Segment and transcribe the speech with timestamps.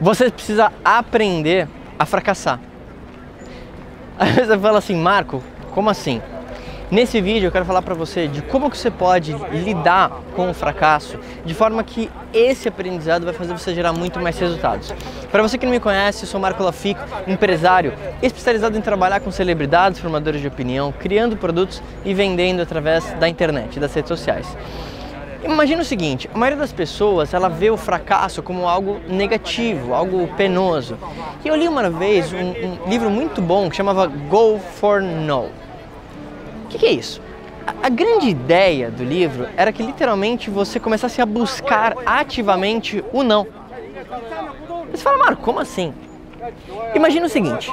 [0.00, 2.58] Você precisa aprender a fracassar.
[4.18, 5.42] Às vezes você fala assim, Marco,
[5.72, 6.20] como assim?
[6.90, 10.54] Nesse vídeo eu quero falar para você de como que você pode lidar com o
[10.54, 14.94] fracasso de forma que esse aprendizado vai fazer você gerar muito mais resultados.
[15.32, 19.30] Para você que não me conhece, eu sou Marco Lafico, empresário especializado em trabalhar com
[19.30, 24.46] celebridades, formadores de opinião, criando produtos e vendendo através da internet, das redes sociais.
[25.44, 30.26] Imagina o seguinte, a maioria das pessoas ela vê o fracasso como algo negativo, algo
[30.36, 30.96] penoso.
[31.44, 35.64] E eu li uma vez um, um livro muito bom que chamava Go for No
[36.74, 37.20] que, que é isso?
[37.66, 43.22] A, a grande ideia do livro era que literalmente você começasse a buscar ativamente o
[43.22, 43.46] não.
[44.90, 45.94] Você fala, Marco, como assim?
[46.94, 47.72] Imagina o seguinte: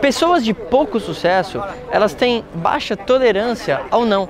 [0.00, 4.28] pessoas de pouco sucesso elas têm baixa tolerância ao não.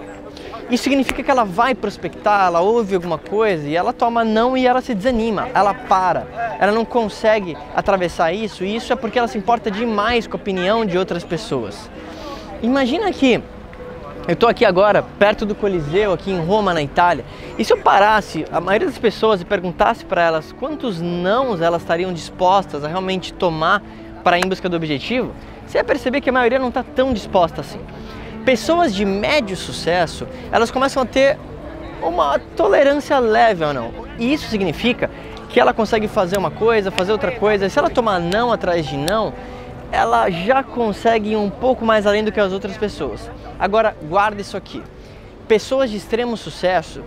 [0.71, 4.67] Isso significa que ela vai prospectar, ela ouve alguma coisa e ela toma não e
[4.67, 6.27] ela se desanima, ela para,
[6.61, 10.41] ela não consegue atravessar isso e isso é porque ela se importa demais com a
[10.41, 11.91] opinião de outras pessoas.
[12.63, 13.43] Imagina que
[14.29, 17.25] eu estou aqui agora, perto do Coliseu, aqui em Roma, na Itália.
[17.59, 21.83] E se eu parasse a maioria das pessoas e perguntasse para elas quantos nãos elas
[21.83, 23.83] estariam dispostas a realmente tomar
[24.23, 25.33] para ir em busca do objetivo,
[25.67, 27.81] você ia perceber que a maioria não está tão disposta assim.
[28.45, 31.39] Pessoas de médio sucesso, elas começam a ter
[32.03, 33.93] uma tolerância leve ou não.
[34.19, 35.11] E isso significa
[35.49, 37.69] que ela consegue fazer uma coisa, fazer outra coisa.
[37.69, 39.33] Se ela tomar não atrás de não,
[39.93, 43.31] ela já consegue ir um pouco mais além do que as outras pessoas.
[43.59, 44.83] Agora, guarda isso aqui.
[45.47, 47.03] Pessoas de extremo sucesso,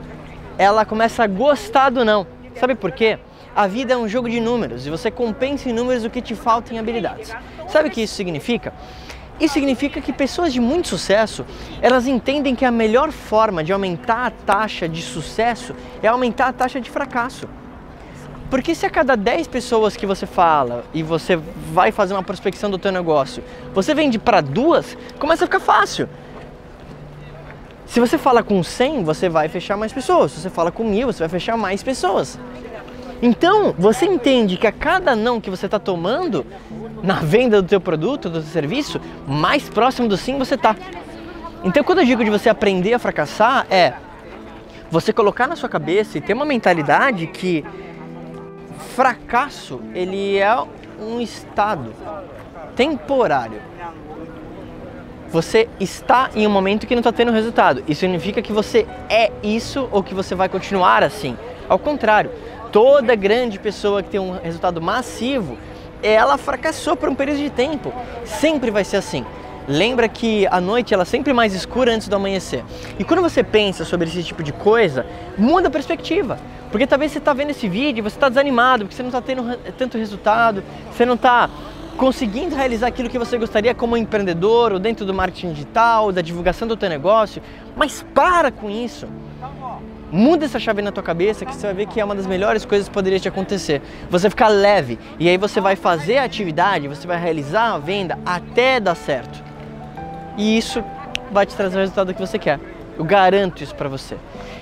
[0.58, 2.28] ela começa a gostar do não.
[2.56, 3.18] Sabe por quê?
[3.56, 6.36] A vida é um jogo de números e você compensa em números o que te
[6.36, 7.34] falta em habilidades.
[7.68, 8.74] Sabe o que isso significa?
[9.40, 11.46] Isso significa que pessoas de muito sucesso,
[11.82, 16.54] elas entendem que a melhor forma de aumentar a taxa de sucesso é aumentar a
[16.54, 17.48] taxa de fracasso.
[18.50, 21.36] Porque se a cada 10 pessoas que você fala e você
[21.72, 26.08] vai fazer uma prospecção do teu negócio, você vende para duas, começa a ficar fácil.
[27.88, 30.32] Se você fala com 100, você vai fechar mais pessoas.
[30.32, 32.40] Se você fala com mil, você vai fechar mais pessoas.
[33.26, 36.46] Então, você entende que a cada não que você está tomando
[37.02, 40.76] na venda do teu produto, do teu serviço, mais próximo do sim você está.
[41.64, 43.94] Então, quando eu digo de você aprender a fracassar, é
[44.92, 47.64] você colocar na sua cabeça e ter uma mentalidade que
[48.94, 50.54] fracasso ele é
[51.00, 51.94] um estado
[52.76, 53.62] temporário.
[55.30, 57.86] Você está em um momento que não está tendo resultado.
[57.88, 61.38] Isso significa que você é isso ou que você vai continuar assim.
[61.70, 62.30] Ao contrário,
[62.74, 65.58] toda grande pessoa que tem um resultado massivo,
[66.02, 67.94] ela fracassou por um período de tempo.
[68.26, 69.24] Sempre vai ser assim.
[69.68, 72.66] Lembra que a noite ela é sempre mais escura antes do amanhecer.
[73.00, 75.06] E quando você pensa sobre esse tipo de coisa,
[75.38, 76.38] muda a perspectiva.
[76.72, 79.56] Porque talvez você está vendo esse vídeo você está desanimado, porque você não está tendo
[79.78, 81.50] tanto resultado, você não está
[81.96, 86.68] conseguindo realizar aquilo que você gostaria como empreendedor ou dentro do marketing digital, da divulgação
[86.68, 87.42] do teu negócio.
[87.78, 89.08] Mas para com isso.
[90.14, 92.64] Muda essa chave na tua cabeça que você vai ver que é uma das melhores
[92.64, 93.82] coisas que poderia te acontecer.
[94.12, 98.20] Você ficar leve e aí você vai fazer a atividade, você vai realizar a venda
[98.24, 99.44] até dar certo
[100.38, 100.84] e isso
[101.32, 102.60] vai te trazer o resultado que você quer.
[102.96, 104.16] Eu garanto isso para você.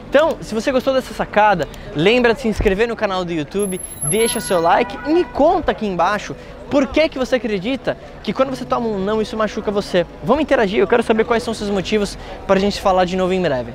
[0.09, 4.39] Então, se você gostou dessa sacada, lembra de se inscrever no canal do YouTube, deixa
[4.39, 6.33] seu like e me conta aqui embaixo
[6.69, 10.05] por que, que você acredita que quando você toma um não isso machuca você.
[10.23, 12.17] Vamos interagir, eu quero saber quais são os seus motivos
[12.47, 13.73] para a gente falar de novo em breve.